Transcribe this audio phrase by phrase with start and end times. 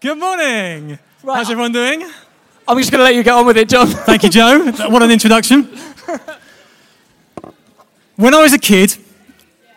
[0.00, 0.98] Good morning.
[1.22, 1.36] Right.
[1.36, 2.02] How's everyone doing?
[2.66, 3.86] I'm just going to let you get on with it, John.
[4.08, 4.72] Thank you, Joe.
[4.88, 5.68] What an introduction.
[8.16, 8.96] When I was a kid,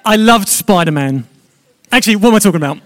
[0.06, 1.28] I loved Spider Man.
[1.92, 2.78] Actually, what am I talking about?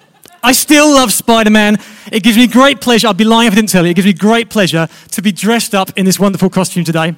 [0.41, 1.77] I still love Spider Man.
[2.11, 3.07] It gives me great pleasure.
[3.07, 3.91] I'd be lying if I didn't tell you.
[3.91, 7.15] It gives me great pleasure to be dressed up in this wonderful costume today.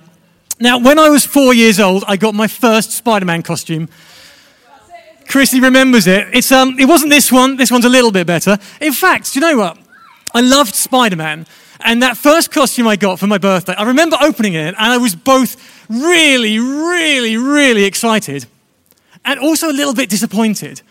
[0.60, 3.88] Now, when I was four years old, I got my first Spider Man costume.
[5.30, 6.28] Chrissy remembers it.
[6.34, 8.58] It's, um, it wasn't this one, this one's a little bit better.
[8.82, 9.78] In fact, do you know what?
[10.34, 11.46] I loved Spider Man.
[11.82, 14.98] And that first costume I got for my birthday, I remember opening it and I
[14.98, 15.56] was both
[15.90, 18.46] really, really, really excited
[19.24, 20.82] and also a little bit disappointed.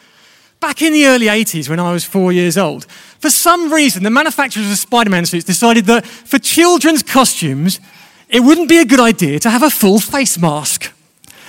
[0.61, 2.85] Back in the early 80s, when I was four years old,
[3.21, 7.81] for some reason, the manufacturers of Spider Man suits decided that for children's costumes,
[8.29, 10.93] it wouldn't be a good idea to have a full face mask.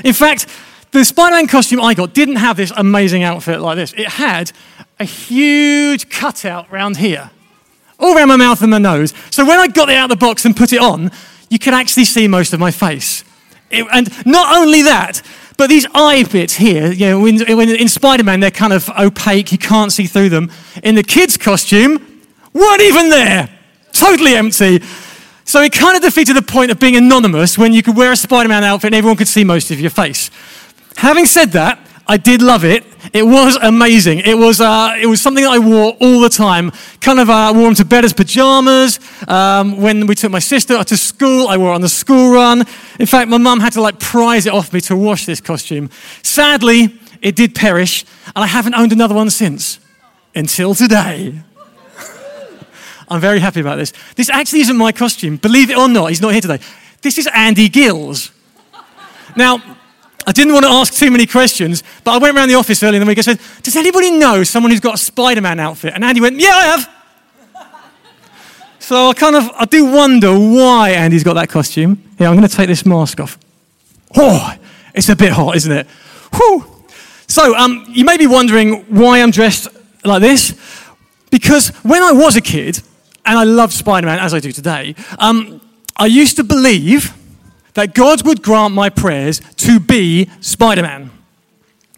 [0.03, 0.47] In fact,
[0.91, 3.93] the Spider Man costume I got didn't have this amazing outfit like this.
[3.93, 4.51] It had
[4.99, 7.31] a huge cutout round here,
[7.99, 9.13] all around my mouth and my nose.
[9.29, 11.11] So when I got it out of the box and put it on,
[11.49, 13.23] you could actually see most of my face.
[13.69, 15.21] It- and not only that,
[15.57, 19.57] but these eye bits here, you know, in Spider Man they're kind of opaque, you
[19.57, 20.49] can't see through them.
[20.83, 21.99] In the kids' costume,
[22.53, 23.49] weren't even there,
[23.91, 24.81] totally empty.
[25.43, 28.15] So it kind of defeated the point of being anonymous when you could wear a
[28.15, 30.31] Spider Man outfit and everyone could see most of your face.
[30.95, 31.79] Having said that,
[32.09, 32.83] I did love it.
[33.13, 34.21] It was amazing.
[34.25, 36.71] It was, uh, it was something that I wore all the time.
[37.01, 38.99] Kind of uh, wore them to bed as pajamas.
[39.27, 42.65] Um, when we took my sister to school, I wore it on the school run.
[42.99, 45.91] In fact, my mum had to like prize it off me to wash this costume.
[46.23, 49.79] Sadly, it did perish, and I haven't owned another one since.
[50.33, 51.39] Until today.
[53.07, 53.93] I'm very happy about this.
[54.15, 55.37] This actually isn't my costume.
[55.37, 56.59] Believe it or not, he's not here today.
[57.03, 58.31] This is Andy Gill's.
[59.35, 59.77] Now,
[60.29, 63.01] I didn't want to ask too many questions, but I went around the office earlier
[63.01, 65.93] in the week and said, Does anybody know someone who's got a Spider Man outfit?
[65.95, 66.89] And Andy went, Yeah, I have.
[68.77, 72.03] So I kind of, I do wonder why Andy's got that costume.
[72.19, 73.39] Yeah, I'm going to take this mask off.
[74.15, 74.55] Oh,
[74.93, 75.87] it's a bit hot, isn't it?
[76.35, 76.63] Whew.
[77.25, 79.67] So um, you may be wondering why I'm dressed
[80.05, 80.53] like this.
[81.31, 82.83] Because when I was a kid,
[83.25, 85.59] and I loved Spider Man as I do today, um,
[85.97, 87.15] I used to believe
[87.73, 91.11] that God would grant my prayers to be Spider Man.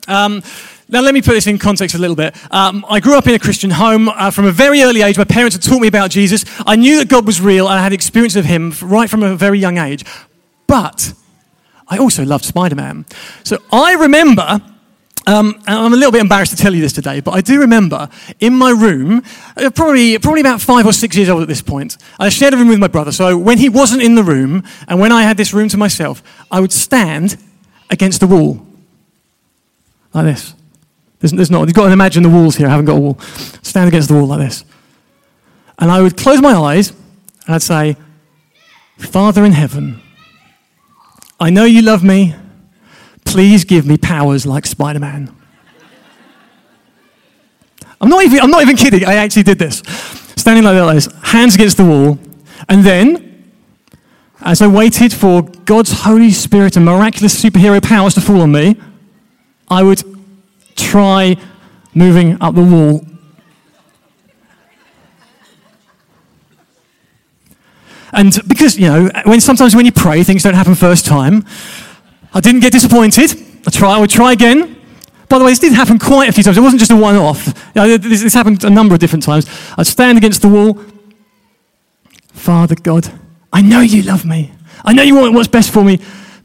[0.08, 0.44] Um,
[0.92, 2.36] now, let me put this in context a little bit.
[2.54, 4.10] Um, I grew up in a Christian home.
[4.10, 6.44] Uh, from a very early age, my parents had taught me about Jesus.
[6.68, 9.34] I knew that God was real, and I had experience of Him right from a
[9.38, 10.04] very young age.
[10.68, 11.14] But
[11.88, 13.06] I also loved Spider Man.
[13.46, 14.62] So I remember,
[15.28, 18.10] um, I'm a little bit embarrassed to tell you this today, but I do remember
[18.40, 19.24] in my room,
[19.56, 22.58] uh, probably, probably about five or six years old at this point, I shared a
[22.58, 23.12] room with my brother.
[23.12, 26.24] So when he wasn't in the room, and when I had this room to myself,
[26.50, 27.38] I would stand
[27.90, 28.66] against the wall
[30.14, 30.56] like this.
[31.20, 32.68] There's, there's not, you've got to imagine the walls here.
[32.68, 33.20] I haven't got a wall.
[33.62, 34.66] Stand against the wall like this.
[35.78, 36.92] And I would close my eyes
[37.46, 37.96] and I'd say,
[38.98, 40.02] Father in heaven,
[41.40, 42.36] I know you love me.
[43.32, 45.34] Please give me powers like Spider Man.
[48.02, 49.06] I'm not, even, I'm not even kidding.
[49.06, 49.82] I actually did this.
[50.36, 52.20] Standing like this, hands against the wall.
[52.68, 53.54] And then,
[54.42, 58.76] as I waited for God's Holy Spirit and miraculous superhero powers to fall on me,
[59.70, 60.04] I would
[60.76, 61.38] try
[61.94, 63.06] moving up the wall.
[68.12, 71.46] And because, you know, when sometimes when you pray, things don't happen first time,
[72.34, 73.32] I didn't get disappointed.
[73.68, 74.78] I try, I would try again.
[75.28, 76.58] By the way, this did happen quite a few times.
[76.58, 77.48] It wasn't just a one off.
[77.74, 79.48] You know, this, this happened a number of different times.
[79.78, 80.80] I'd stand against the wall.
[82.34, 83.12] Father God,
[83.54, 84.52] I know you love me.
[84.84, 86.00] I know you want what's best for me.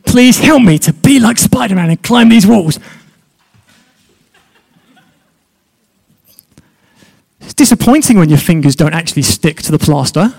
[0.05, 2.79] Please help me to be like Spider Man and climb these walls.
[7.41, 10.35] It's disappointing when your fingers don't actually stick to the plaster.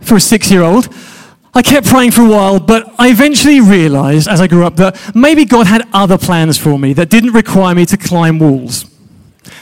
[0.00, 0.92] For a six year old,
[1.56, 5.14] I kept praying for a while, but I eventually realized as I grew up that
[5.14, 8.84] maybe God had other plans for me that didn't require me to climb walls.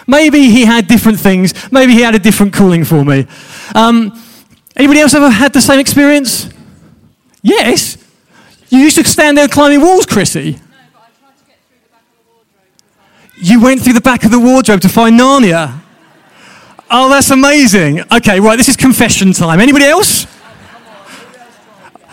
[0.08, 1.54] Maybe He had different things.
[1.70, 3.28] Maybe He had a different calling for me.
[3.76, 4.20] Um,
[4.74, 6.48] anybody else ever had the same experience?
[7.42, 7.96] Yes.
[8.70, 10.58] You used to stand there climbing walls, Chrissy.
[13.36, 15.80] You went through the back of the wardrobe to find Narnia.
[16.90, 18.00] Oh, that's amazing.
[18.12, 19.60] Okay, right, this is confession time.
[19.60, 20.33] Anybody else?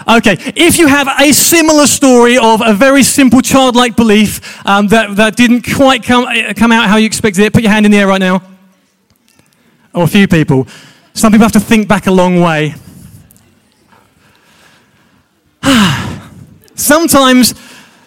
[0.08, 5.16] Okay, if you have a similar story of a very simple childlike belief um, that,
[5.18, 7.92] that didn't quite come, uh, come out how you expected it, put your hand in
[7.92, 8.42] the air right now.
[9.94, 10.68] Or a few people.
[11.14, 12.74] Some people have to think back a long way.
[16.76, 17.54] sometimes,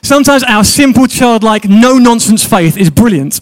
[0.03, 3.41] sometimes our simple childlike, no nonsense faith is brilliant.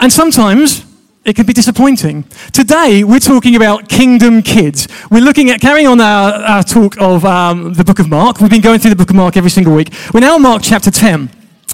[0.00, 0.85] And sometimes
[1.26, 2.22] it can be disappointing.
[2.52, 4.86] Today, we're talking about kingdom kids.
[5.10, 8.40] We're looking at carrying on our, our talk of um, the book of Mark.
[8.40, 9.92] We've been going through the book of Mark every single week.
[10.14, 11.28] We're now in Mark chapter 10.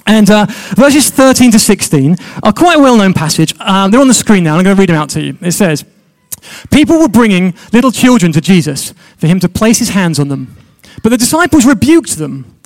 [0.07, 3.53] And uh, verses 13 to 16 are quite a well known passage.
[3.59, 5.37] Um, they're on the screen now, I'm going to read them out to you.
[5.39, 5.85] It says,
[6.71, 10.57] People were bringing little children to Jesus for him to place his hands on them.
[11.03, 12.57] But the disciples rebuked them.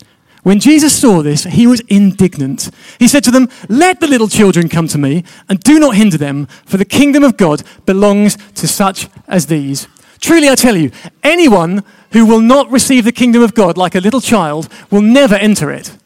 [0.47, 2.69] When Jesus saw this, he was indignant.
[2.99, 6.17] He said to them, Let the little children come to me, and do not hinder
[6.17, 9.89] them, for the kingdom of God belongs to such as these.
[10.21, 10.91] Truly, I tell you,
[11.21, 11.83] anyone
[12.13, 15.69] who will not receive the kingdom of God like a little child will never enter
[15.69, 15.97] it.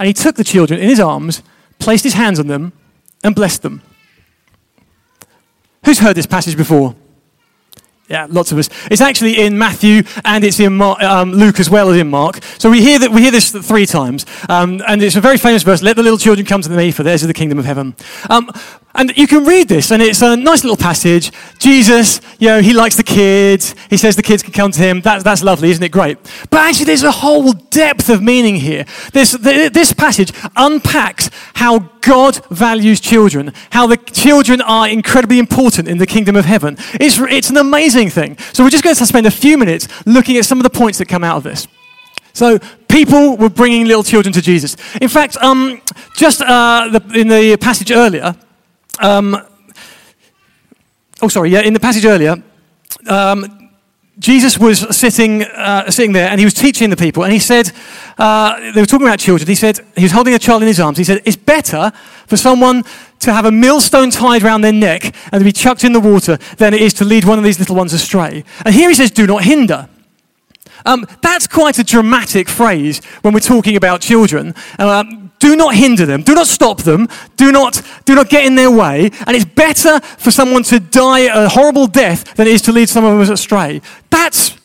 [0.00, 1.44] And he took the children in his arms,
[1.78, 2.72] placed his hands on them,
[3.22, 3.80] and blessed them.
[5.84, 6.96] Who's heard this passage before?
[8.08, 8.68] Yeah, lots of us.
[8.90, 12.40] It's actually in Matthew and it's in Mark, um, Luke as well as in Mark.
[12.58, 15.62] So we hear that we hear this three times, um, and it's a very famous
[15.62, 15.82] verse.
[15.82, 17.96] Let the little children come to me, for theirs is the kingdom of heaven.
[18.28, 18.50] Um,
[18.94, 21.32] and you can read this, and it's a nice little passage.
[21.58, 23.74] Jesus, you know, he likes the kids.
[23.90, 25.00] He says the kids can come to him.
[25.00, 25.90] That's, that's lovely, isn't it?
[25.90, 26.18] Great.
[26.50, 28.84] But actually, there's a whole depth of meaning here.
[29.12, 35.98] This, this passage unpacks how God values children, how the children are incredibly important in
[35.98, 36.76] the kingdom of heaven.
[36.94, 38.38] It's, it's an amazing thing.
[38.52, 40.98] So we're just going to spend a few minutes looking at some of the points
[40.98, 41.66] that come out of this.
[42.32, 42.58] So
[42.88, 44.76] people were bringing little children to Jesus.
[45.00, 45.80] In fact, um,
[46.16, 48.34] just uh, the, in the passage earlier,
[49.00, 49.36] um,
[51.22, 52.42] oh, sorry, yeah, in the passage earlier,
[53.08, 53.70] um,
[54.18, 57.24] Jesus was sitting, uh, sitting there and he was teaching the people.
[57.24, 57.72] And he said,
[58.16, 59.48] uh, they were talking about children.
[59.48, 60.98] He said, he was holding a child in his arms.
[60.98, 61.90] He said, it's better
[62.26, 62.84] for someone
[63.20, 66.38] to have a millstone tied around their neck and to be chucked in the water
[66.58, 68.44] than it is to lead one of these little ones astray.
[68.64, 69.88] And here he says, do not hinder.
[70.84, 74.54] Um, that's quite a dramatic phrase when we're talking about children.
[74.78, 76.22] Um, do not hinder them.
[76.22, 77.08] Do not stop them.
[77.36, 79.10] Do not, do not get in their way.
[79.26, 82.88] And it's better for someone to die a horrible death than it is to lead
[82.88, 83.82] someone astray.
[84.10, 84.56] That's,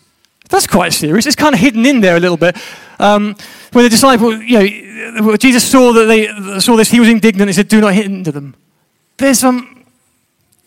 [0.49, 1.25] that's quite serious.
[1.25, 2.57] It's kind of hidden in there a little bit.
[2.99, 3.35] Um,
[3.71, 6.27] when the disciple, you know, Jesus saw that they
[6.59, 7.49] saw this, he was indignant.
[7.49, 8.55] He said, "Do not hinder them."
[9.17, 9.85] There's um,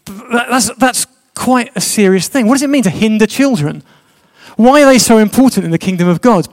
[0.06, 2.46] that's that's quite a serious thing.
[2.46, 3.82] What does it mean to hinder children?
[4.56, 6.48] Why are they so important in the kingdom of God?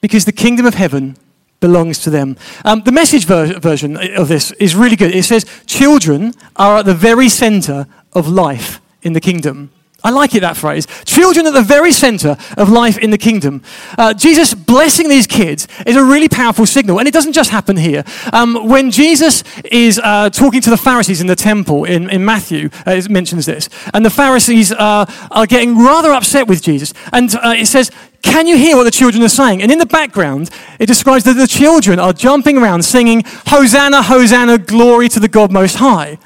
[0.00, 1.16] Because the kingdom of heaven
[1.60, 2.36] belongs to them.
[2.64, 5.14] Um, the message ver- version of this is really good.
[5.14, 9.70] It says, Children are at the very center of life in the kingdom.
[10.06, 10.86] I like it, that phrase.
[11.04, 13.60] Children at the very center of life in the kingdom.
[13.98, 17.76] Uh, Jesus blessing these kids is a really powerful signal, and it doesn't just happen
[17.76, 18.04] here.
[18.32, 22.70] Um, when Jesus is uh, talking to the Pharisees in the temple in, in Matthew,
[22.86, 27.34] uh, it mentions this, and the Pharisees uh, are getting rather upset with Jesus, and
[27.34, 27.90] uh, it says,
[28.22, 29.60] can you hear what the children are saying?
[29.60, 34.58] And in the background, it describes that the children are jumping around singing, Hosanna, Hosanna,
[34.58, 36.18] glory to the God Most High.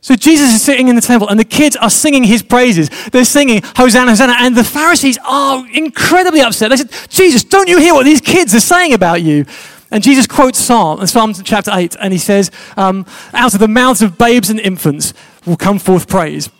[0.00, 2.88] So Jesus is sitting in the temple and the kids are singing his praises.
[3.10, 4.36] They're singing Hosanna, Hosanna.
[4.38, 6.70] And the Pharisees are incredibly upset.
[6.70, 9.44] They said, Jesus, don't you hear what these kids are saying about you?
[9.90, 14.02] And Jesus quotes Psalm, Psalm chapter 8, and he says, um, Out of the mouths
[14.02, 15.14] of babes and infants
[15.46, 16.50] will come forth praise.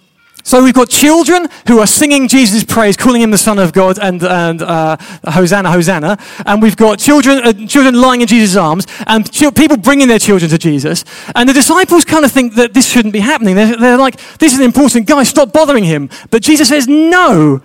[0.48, 3.98] So we've got children who are singing Jesus' praise, calling him the Son of God,
[3.98, 4.96] and, and uh,
[5.26, 6.16] Hosanna, Hosanna.
[6.46, 10.18] And we've got children, uh, children lying in Jesus' arms, and ch- people bringing their
[10.18, 11.04] children to Jesus.
[11.36, 13.56] And the disciples kind of think that this shouldn't be happening.
[13.56, 15.06] They're, they're like, this is an important.
[15.06, 16.08] Guys, stop bothering him.
[16.30, 17.60] But Jesus says, no.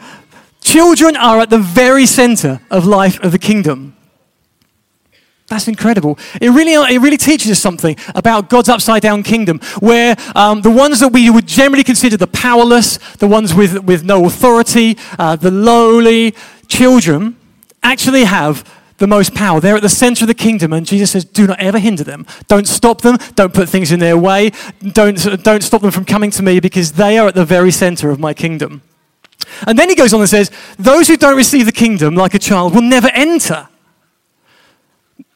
[0.60, 3.96] Children are at the very center of life of the kingdom.
[5.53, 6.17] That's incredible.
[6.41, 10.72] It really, it really teaches us something about God's upside down kingdom, where um, the
[10.72, 15.36] ones that we would generally consider the powerless, the ones with, with no authority, uh,
[15.36, 16.33] the lowly
[16.67, 17.38] children,
[17.83, 18.67] actually have
[18.98, 19.60] the most power.
[19.60, 22.25] They're at the center of the kingdom, and Jesus says, Do not ever hinder them.
[22.48, 23.17] Don't stop them.
[23.36, 24.53] Don't put things in their way.
[24.81, 28.10] Don't, don't stop them from coming to me because they are at the very center
[28.10, 28.81] of my kingdom.
[29.67, 32.39] And then he goes on and says, Those who don't receive the kingdom like a
[32.39, 33.67] child will never enter.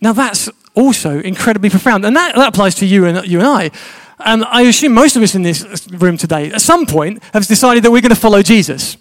[0.01, 2.05] Now, that's also incredibly profound.
[2.05, 3.71] And that, that applies to you and, you and I.
[4.19, 7.83] And I assume most of us in this room today, at some point, have decided
[7.83, 8.97] that we're going to follow Jesus.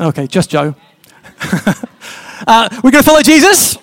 [0.00, 0.74] Okay, just Joe.
[2.46, 3.78] uh, we're going to follow Jesus?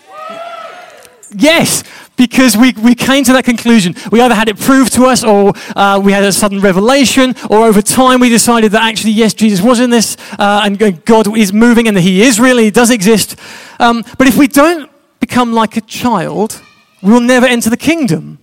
[1.38, 1.84] Yes,
[2.16, 3.96] because we, we came to that conclusion.
[4.12, 7.66] We either had it proved to us, or uh, we had a sudden revelation, or
[7.66, 11.52] over time we decided that actually, yes, Jesus was in this, uh, and God is
[11.52, 13.36] moving, and that He is really, He does exist.
[13.80, 14.90] Um, but if we don't
[15.28, 16.62] become like a child,
[17.02, 18.38] we will never enter the kingdom.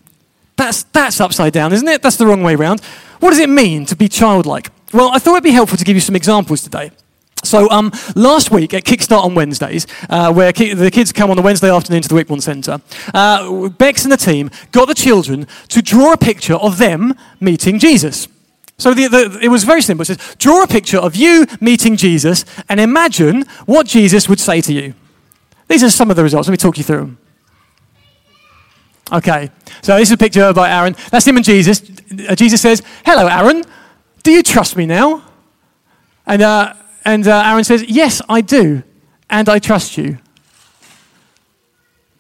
[0.56, 2.02] That's, that's upside down, isn't it?
[2.02, 2.80] That's the wrong way around.
[3.20, 4.70] What does it mean to be childlike?
[4.92, 6.90] Well, I thought it'd be helpful to give you some examples today.
[7.44, 11.36] So um, last week at Kickstart on Wednesdays, uh, where ki- the kids come on
[11.36, 12.80] the Wednesday afternoon to the Wickbourne Centre,
[13.14, 17.78] uh, Bex and the team got the children to draw a picture of them meeting
[17.78, 18.28] Jesus.
[18.78, 20.02] So the, the, it was very simple.
[20.02, 24.60] It says, draw a picture of you meeting Jesus and imagine what Jesus would say
[24.60, 24.94] to you.
[25.68, 26.48] These are some of the results.
[26.48, 27.18] Let me talk you through them.
[29.12, 29.50] Okay,
[29.82, 30.96] so this is a picture by Aaron.
[31.10, 31.82] That's him and Jesus.
[32.28, 33.62] Uh, Jesus says, Hello, Aaron.
[34.22, 35.22] Do you trust me now?
[36.26, 38.82] And, uh, and uh, Aaron says, Yes, I do.
[39.28, 40.18] And I trust you.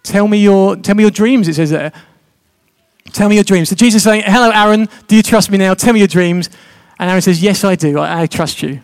[0.02, 1.92] Tell me your, tell me your dreams, it says there.
[3.12, 3.68] Tell me your dreams.
[3.68, 4.88] So Jesus is saying, Hello, Aaron.
[5.06, 5.74] Do you trust me now?
[5.74, 6.50] Tell me your dreams.
[6.98, 7.98] And Aaron says, Yes, I do.
[7.98, 8.80] I, I trust you.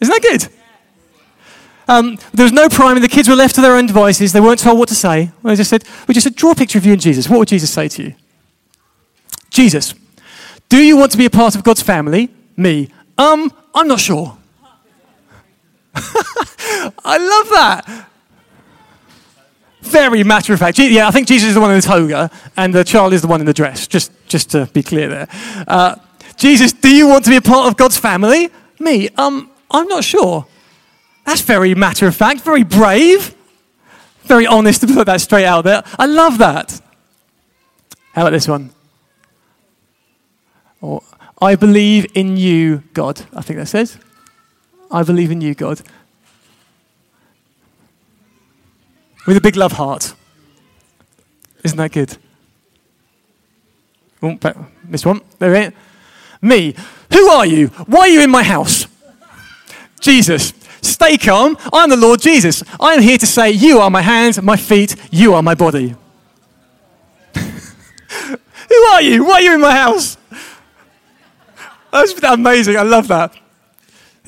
[0.00, 0.48] Isn't that good?
[1.88, 3.02] Um, there was no priming.
[3.02, 4.32] The kids were left to their own devices.
[4.32, 5.30] They weren't told what to say.
[5.42, 7.28] They just said, we just said, draw a picture of you and Jesus.
[7.28, 8.14] What would Jesus say to you?
[9.50, 9.94] Jesus,
[10.68, 12.28] do you want to be a part of God's family?
[12.56, 12.90] Me.
[13.16, 14.36] Um, I'm not sure.
[15.94, 18.08] I love that.
[19.80, 20.78] Very matter of fact.
[20.78, 23.28] Yeah, I think Jesus is the one in the toga and the child is the
[23.28, 25.28] one in the dress, just, just to be clear there.
[25.66, 25.96] Uh,
[26.36, 28.50] Jesus, do you want to be a part of God's family?
[28.78, 29.08] Me.
[29.16, 30.46] Um, I'm not sure.
[31.28, 33.34] That's very matter of fact, very brave,
[34.22, 35.82] very honest to put that straight out there.
[35.98, 36.80] I love that.
[38.14, 38.70] How about this one?
[40.80, 41.02] Or,
[41.38, 43.26] I believe in you, God.
[43.34, 43.98] I think that says.
[44.90, 45.82] I believe in you, God.
[49.26, 50.14] With a big love heart.
[51.62, 52.16] Isn't that good?
[54.22, 54.38] Oh,
[54.84, 55.20] missed one.
[55.38, 55.74] There it.
[56.40, 56.74] Me.
[57.12, 57.66] Who are you?
[57.66, 58.86] Why are you in my house?
[60.00, 60.54] Jesus.
[60.82, 61.56] Stay calm.
[61.72, 62.62] I'm the Lord Jesus.
[62.80, 65.94] I am here to say, You are my hands, my feet, you are my body.
[67.34, 69.24] Who are you?
[69.24, 70.16] Why are you in my house?
[71.90, 72.76] That's amazing.
[72.76, 73.34] I love that.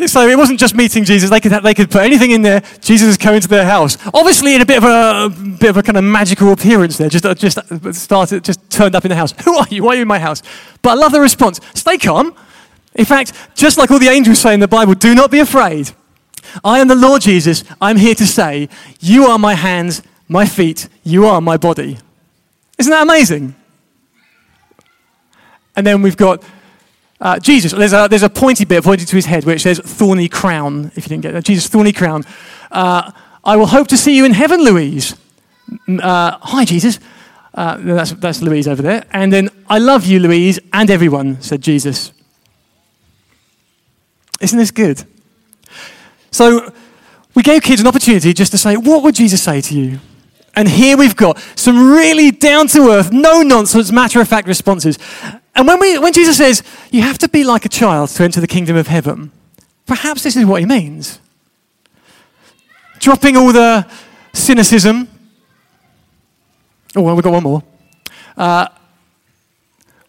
[0.06, 1.28] So it wasn't just meeting Jesus.
[1.28, 2.62] They could, they could put anything in there.
[2.80, 3.98] Jesus is coming to their house.
[4.14, 7.10] Obviously, in a bit of a, a bit of a kind of magical appearance there.
[7.10, 7.58] Just, just
[7.92, 9.34] started, just turned up in the house.
[9.44, 9.84] Who are you?
[9.84, 10.42] Why are you in my house?
[10.80, 11.60] But I love the response.
[11.74, 12.34] Stay calm.
[12.94, 15.92] In fact, just like all the angels say in the Bible, do not be afraid.
[16.64, 17.64] I am the Lord Jesus.
[17.80, 18.68] I'm here to say,
[19.00, 20.88] you are my hands, my feet.
[21.02, 21.98] You are my body.
[22.78, 23.54] Isn't that amazing?
[25.76, 26.42] And then we've got
[27.20, 30.28] uh, Jesus, there's a, there's a pointy bit pointing to his head it says thorny
[30.28, 31.44] crown, if you didn't get that.
[31.44, 32.24] Jesus, thorny crown.
[32.70, 33.12] Uh,
[33.44, 35.14] I will hope to see you in heaven, Louise.
[35.86, 36.98] Uh, hi, Jesus.
[37.52, 39.04] Uh, that's, that's Louise over there.
[39.10, 42.12] And then, I love you, Louise, and everyone, said Jesus.
[44.40, 45.04] Isn't this good?
[46.30, 46.72] So,
[47.34, 50.00] we gave kids an opportunity just to say, what would Jesus say to you?
[50.54, 54.98] And here we've got some really down to earth, no nonsense, matter of fact responses.
[55.54, 58.40] And when, we, when Jesus says, you have to be like a child to enter
[58.40, 59.30] the kingdom of heaven,
[59.86, 61.20] perhaps this is what he means.
[62.98, 63.86] Dropping all the
[64.32, 65.08] cynicism.
[66.96, 67.62] Oh, well, we've got one more.
[68.36, 68.68] Uh,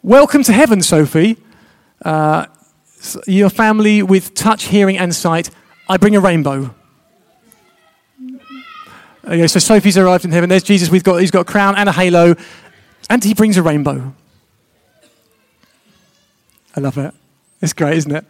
[0.02, 1.38] welcome to heaven, Sophie.
[2.04, 2.48] Uh,
[3.28, 5.52] your family with touch, hearing, and sight.
[5.92, 6.74] I bring a rainbow.
[9.26, 10.50] Okay, so Sophie's arrived in heaven.
[10.50, 10.90] There's Jesus.
[10.90, 12.38] We've got, he's got a crown and a halo,
[13.10, 14.14] and he brings a rainbow.
[16.78, 17.14] I love it.
[17.62, 18.24] It's great, isn't it?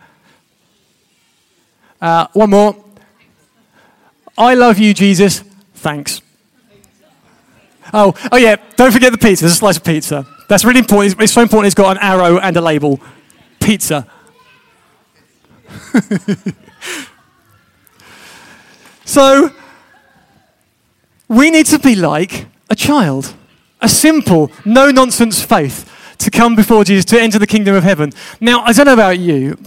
[2.01, 2.84] Uh, one more.
[4.36, 5.44] I love you, Jesus.
[5.75, 6.24] Thanks.
[7.94, 8.56] Oh, oh yeah.
[8.75, 9.44] Don't forget the pizza.
[9.44, 10.25] There's a slice of pizza.
[10.48, 11.13] That's really important.
[11.13, 11.68] It's, it's so important.
[11.68, 13.00] It's got an arrow and a label.
[13.60, 14.08] Pizza.
[19.05, 19.51] so
[21.27, 23.34] we need to be like a child,
[23.81, 25.89] a simple, no nonsense faith
[26.20, 28.12] to come before Jesus, to enter the kingdom of heaven.
[28.39, 29.58] Now, I don't know about you,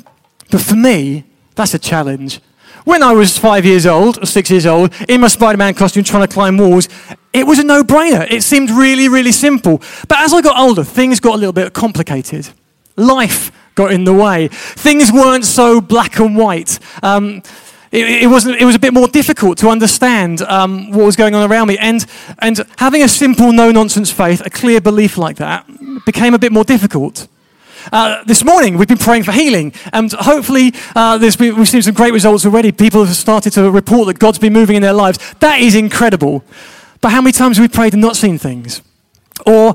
[0.51, 1.25] but for me,
[1.55, 2.41] that's a challenge.
[2.85, 6.05] When I was five years old, or six years old, in my Spider Man costume
[6.05, 6.89] trying to climb walls,
[7.33, 8.31] it was a no brainer.
[8.31, 9.81] It seemed really, really simple.
[10.07, 12.51] But as I got older, things got a little bit complicated.
[12.97, 14.49] Life got in the way.
[14.49, 16.79] Things weren't so black and white.
[17.03, 17.43] Um,
[17.95, 21.33] it, it, wasn't, it was a bit more difficult to understand um, what was going
[21.37, 21.79] on around me.
[21.79, 22.05] And,
[22.41, 25.65] and having a simple, no nonsense faith, a clear belief like that,
[26.05, 27.29] became a bit more difficult.
[27.93, 31.95] Uh, this morning, we've been praying for healing, and hopefully, uh, been, we've seen some
[31.95, 32.73] great results already.
[32.73, 35.19] People have started to report that God's been moving in their lives.
[35.39, 36.43] That is incredible.
[37.01, 38.83] But how many times have we prayed and not seen things?
[39.47, 39.75] Or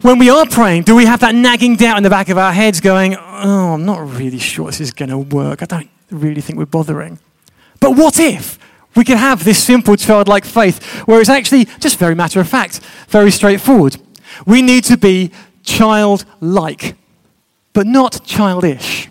[0.00, 2.52] when we are praying, do we have that nagging doubt in the back of our
[2.52, 5.62] heads going, Oh, I'm not really sure this is going to work.
[5.62, 7.18] I don't really think we're bothering.
[7.80, 8.58] But what if
[8.94, 12.80] we could have this simple childlike faith where it's actually just very matter of fact,
[13.08, 13.96] very straightforward?
[14.46, 15.30] We need to be
[15.62, 16.96] childlike,
[17.72, 19.08] but not childish.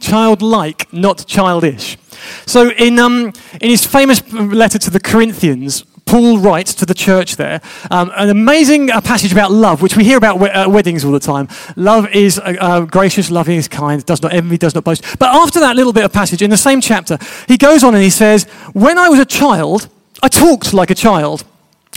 [0.00, 1.98] Childlike, not childish.
[2.46, 7.36] So, in, um, in his famous letter to the Corinthians, Paul writes to the church
[7.36, 11.12] there um, an amazing uh, passage about love, which we hear about uh, weddings all
[11.12, 11.46] the time.
[11.76, 15.04] Love is uh, uh, gracious, loving is kind, does not envy, does not boast.
[15.20, 18.02] But after that little bit of passage, in the same chapter, he goes on and
[18.02, 19.88] he says, When I was a child,
[20.20, 21.44] I talked like a child,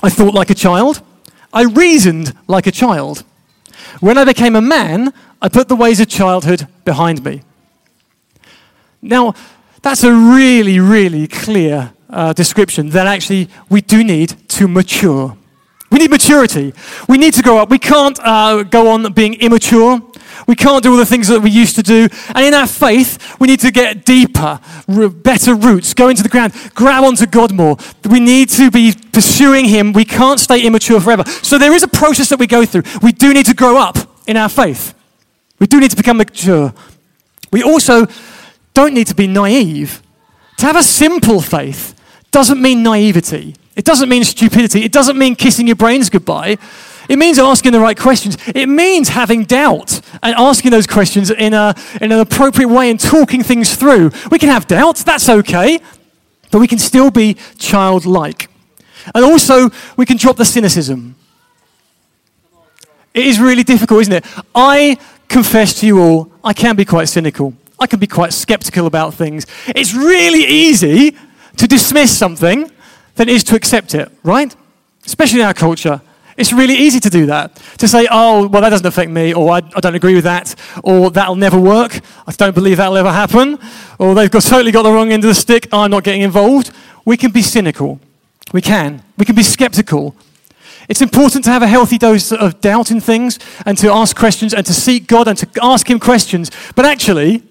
[0.03, 1.01] I thought like a child,
[1.51, 3.23] I reasoned like a child.
[3.99, 7.41] When I became a man, I put the ways of childhood behind me.
[9.01, 9.33] Now,
[9.81, 15.35] that's a really, really clear uh, description that actually we do need to mature.
[15.91, 16.73] We need maturity.
[17.07, 17.69] We need to grow up.
[17.69, 20.01] We can't uh, go on being immature.
[20.47, 22.07] We can't do all the things that we used to do.
[22.33, 26.29] And in our faith, we need to get deeper, r- better roots, go into the
[26.29, 27.77] ground, grab onto God more.
[28.09, 29.93] We need to be pursuing Him.
[29.93, 31.25] We can't stay immature forever.
[31.43, 32.83] So there is a process that we go through.
[33.01, 34.95] We do need to grow up in our faith.
[35.59, 36.73] We do need to become mature.
[37.51, 38.07] We also
[38.73, 40.01] don't need to be naive.
[40.57, 41.92] To have a simple faith
[42.33, 43.55] doesn't mean naivety.
[43.75, 44.83] It doesn't mean stupidity.
[44.83, 46.57] It doesn't mean kissing your brains goodbye.
[47.09, 48.37] It means asking the right questions.
[48.47, 52.99] It means having doubt and asking those questions in, a, in an appropriate way and
[52.99, 54.11] talking things through.
[54.31, 55.79] We can have doubts, that's okay,
[56.51, 58.49] but we can still be childlike.
[59.13, 61.15] And also, we can drop the cynicism.
[63.13, 64.25] It is really difficult, isn't it?
[64.55, 64.97] I
[65.27, 67.53] confess to you all, I can be quite cynical.
[67.79, 69.45] I can be quite skeptical about things.
[69.67, 71.17] It's really easy
[71.57, 72.71] to dismiss something
[73.15, 74.55] than it is to accept it, right?
[75.05, 76.01] Especially in our culture.
[76.35, 77.55] It's really easy to do that.
[77.77, 80.55] To say, oh, well, that doesn't affect me, or I, I don't agree with that,
[80.83, 83.59] or that'll never work, I don't believe that'll ever happen,
[83.99, 86.71] or they've got, totally got the wrong end of the stick, I'm not getting involved.
[87.05, 87.99] We can be cynical.
[88.51, 89.03] We can.
[89.17, 90.15] We can be skeptical.
[90.89, 94.53] It's important to have a healthy dose of doubt in things and to ask questions
[94.53, 96.51] and to seek God and to ask Him questions.
[96.75, 97.43] But actually,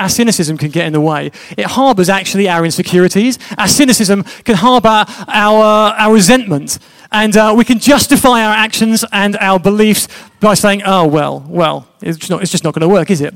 [0.00, 1.30] our cynicism can get in the way.
[1.56, 3.38] It harbors actually our insecurities.
[3.58, 6.78] Our cynicism can harbor our, our resentment.
[7.12, 10.08] And uh, we can justify our actions and our beliefs
[10.40, 13.34] by saying, oh, well, well, it's not, it's just not going to work, is it?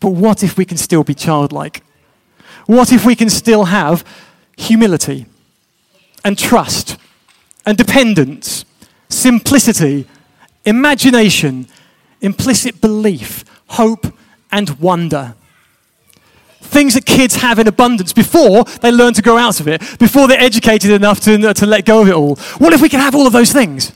[0.00, 1.82] But what if we can still be childlike?
[2.66, 4.04] What if we can still have
[4.56, 5.26] humility
[6.24, 6.96] and trust
[7.64, 8.64] and dependence,
[9.08, 10.06] simplicity,
[10.64, 11.68] imagination,
[12.20, 14.06] implicit belief, hope,
[14.50, 15.34] and wonder?
[16.72, 20.26] Things that kids have in abundance before they learn to grow out of it, before
[20.26, 22.36] they're educated enough to, to let go of it all.
[22.58, 23.92] What if we can have all of those things?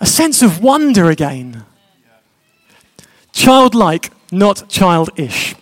[0.00, 1.64] A sense of wonder again.
[3.32, 5.54] Childlike, not childish.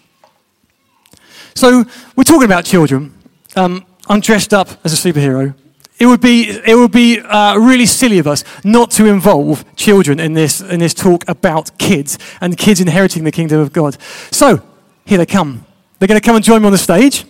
[1.55, 1.85] So,
[2.17, 3.13] we're talking about children.
[3.55, 5.55] Um, I'm dressed up as a superhero.
[5.99, 10.19] It would be, it would be uh, really silly of us not to involve children
[10.19, 13.99] in this, in this talk about kids and kids inheriting the kingdom of God.
[14.31, 14.63] So,
[15.11, 15.67] here they come.
[15.99, 17.25] They're going to come and join me on the stage.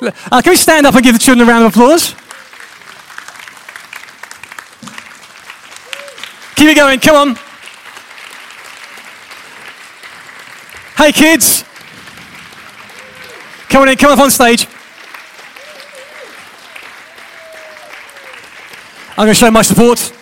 [0.00, 2.14] Uh, can we stand up and give the children a round of applause?
[6.56, 7.38] Keep it going, come on.
[10.96, 11.64] Hey, kids.
[13.68, 14.66] Come on in, come up on stage.
[19.10, 20.13] I'm going to show my support.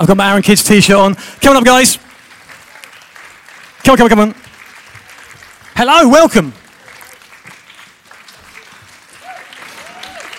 [0.00, 1.14] I've got my Aaron Kids t shirt on.
[1.14, 1.98] Come on up, guys.
[3.84, 4.34] Come on, come on, come on.
[5.76, 6.54] Hello, welcome.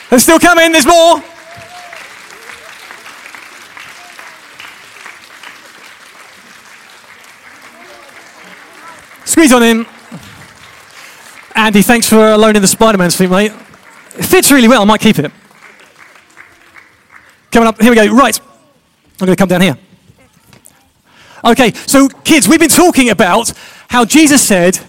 [0.10, 1.24] They're still coming, there's more.
[9.26, 9.86] Squeeze on in.
[11.54, 13.52] Andy, thanks for loaning the Spider Man suit, mate.
[14.18, 15.32] It fits really well, I might keep it.
[17.52, 18.08] Coming up, here we go.
[18.12, 18.40] Right.
[19.22, 19.78] I'm going to come down here.
[21.46, 23.54] Okay, so kids, we've been talking about
[23.88, 24.80] how Jesus said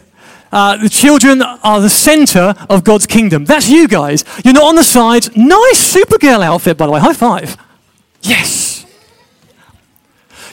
[0.50, 3.44] uh, the children are the center of God's kingdom.
[3.44, 4.24] That's you guys.
[4.42, 5.36] You're not on the sides.
[5.36, 7.00] Nice Supergirl outfit, by the way.
[7.00, 7.58] High five.
[8.22, 8.86] Yes.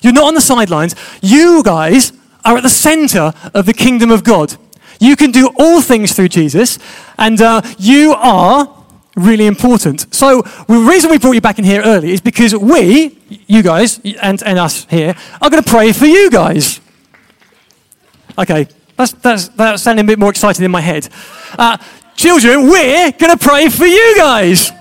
[0.02, 0.96] You're not on the sidelines.
[1.22, 2.12] You guys
[2.44, 4.56] are at the center of the kingdom of God.
[5.00, 6.80] You can do all things through Jesus,
[7.18, 8.79] and uh, you are
[9.20, 10.14] really important.
[10.14, 14.00] So the reason we brought you back in here early is because we, you guys,
[14.22, 16.80] and, and us here, are going to pray for you guys.
[18.38, 21.10] Okay, that's, that's, that's sounding a bit more exciting in my head.
[21.58, 21.78] Uh,
[22.16, 24.72] children, we're going to pray for you guys.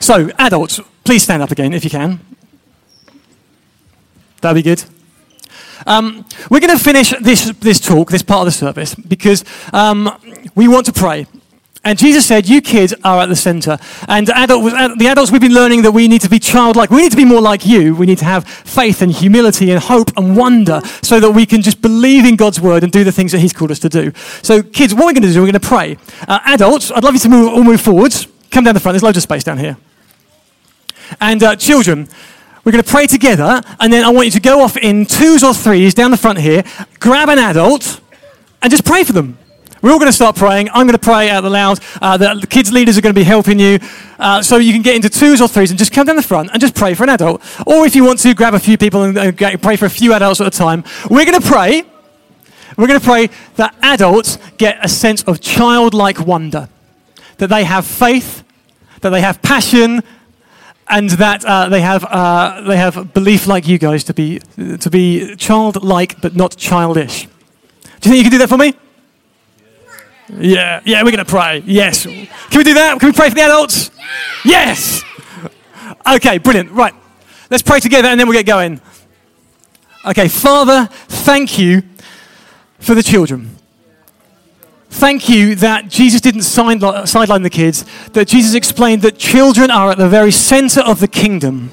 [0.00, 2.20] So, adults, please stand up again if you can.
[4.42, 4.84] That'd be good.
[5.86, 10.10] Um, we're going to finish this, this talk, this part of the service, because um,
[10.54, 11.26] we want to pray.
[11.84, 13.78] And Jesus said, You kids are at the center.
[14.08, 14.64] And adult,
[14.98, 16.90] the adults, we've been learning that we need to be childlike.
[16.90, 17.94] We need to be more like you.
[17.94, 21.60] We need to have faith and humility and hope and wonder so that we can
[21.60, 24.12] just believe in God's word and do the things that He's called us to do.
[24.42, 25.98] So, kids, what we're going to do, we're going to pray.
[26.26, 28.28] Uh, adults, I'd love you to move, all move forwards.
[28.50, 28.94] Come down the front.
[28.94, 29.76] There's loads of space down here.
[31.20, 32.08] And uh, children,
[32.64, 33.62] we're going to pray together.
[33.78, 36.38] And then I want you to go off in twos or threes down the front
[36.38, 36.64] here,
[36.98, 38.00] grab an adult,
[38.62, 39.38] and just pray for them.
[39.82, 40.70] We're all going to start praying.
[40.70, 41.78] I'm going to pray out loud.
[42.00, 43.78] Uh, the kids' leaders are going to be helping you.
[44.18, 46.48] Uh, so you can get into twos or threes and just come down the front
[46.52, 47.42] and just pray for an adult.
[47.66, 50.14] Or if you want to, grab a few people and uh, pray for a few
[50.14, 50.84] adults at a time.
[51.10, 51.82] We're going to pray.
[52.78, 56.70] We're going to pray that adults get a sense of childlike wonder,
[57.36, 58.42] that they have faith,
[59.02, 60.02] that they have passion,
[60.88, 64.40] and that uh, they have uh, they have belief like you guys to be
[64.80, 67.26] to be childlike but not childish.
[68.00, 68.74] Do you think you can do that for me?
[70.28, 71.62] Yeah, yeah, we're to pray.
[71.66, 72.04] Yes.
[72.04, 72.98] Can we do that?
[72.98, 73.90] Can we pray for the adults?
[74.44, 75.02] Yes.
[76.06, 76.70] Okay, brilliant.
[76.70, 76.94] Right.
[77.50, 78.80] Let's pray together and then we'll get going.
[80.06, 81.82] Okay, Father, thank you
[82.78, 83.56] for the children.
[84.94, 89.98] Thank you that Jesus didn't sideline the kids, that Jesus explained that children are at
[89.98, 91.68] the very center of the kingdom,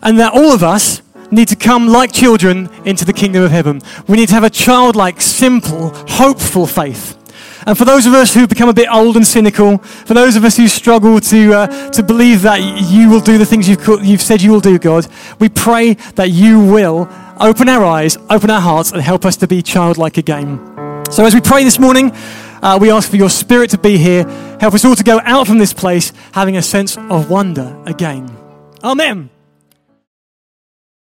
[0.00, 3.82] and that all of us need to come like children into the kingdom of heaven.
[4.06, 7.18] We need to have a childlike, simple, hopeful faith.
[7.66, 10.44] And for those of us who become a bit old and cynical, for those of
[10.44, 14.22] us who struggle to, uh, to believe that you will do the things you've, you've
[14.22, 15.08] said you will do, God,
[15.40, 17.08] we pray that you will
[17.40, 20.75] open our eyes, open our hearts, and help us to be childlike again.
[21.10, 22.12] So as we pray this morning,
[22.62, 24.24] uh, we ask for your spirit to be here.
[24.60, 28.28] Help us all to go out from this place having a sense of wonder again.
[28.82, 29.30] Amen.